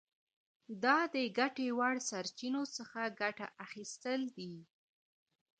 دا 0.83 0.97
د 1.13 1.15
ګټې 1.37 1.67
وړ 1.77 1.95
سرچینو 2.09 2.63
څخه 2.75 3.01
ګټه 3.21 3.45
اخیستل 3.65 4.21
دي. 4.37 4.55